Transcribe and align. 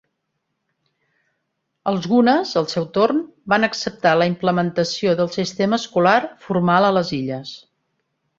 Els 1.91 2.07
Gunas, 2.13 2.53
al 2.61 2.65
seu 2.71 2.87
torn, 2.95 3.19
van 3.53 3.67
acceptar 3.67 4.15
la 4.23 4.29
implementació 4.33 5.15
del 5.21 5.31
sistema 5.37 5.81
escolar 5.83 6.17
formal 6.49 6.89
a 6.91 6.93
les 6.99 7.15
illes. 7.21 7.55